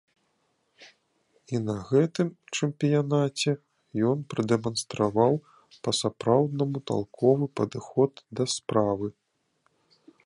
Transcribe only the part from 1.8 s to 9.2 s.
гэтым чэмпіянаце ён прадэманстраваў па-сапраўднаму талковы падыход да справы.